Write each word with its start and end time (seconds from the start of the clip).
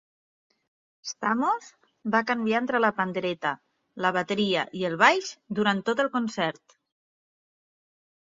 Stamos 1.09 1.67
va 2.15 2.21
canviar 2.29 2.61
entre 2.63 2.79
la 2.81 2.89
pandereta, 3.01 3.51
la 4.05 4.11
bateria 4.17 4.63
i 4.79 4.83
el 4.91 4.97
baix 5.03 5.29
durant 5.59 5.83
tot 5.91 6.01
el 6.05 6.09
concert. 6.19 6.77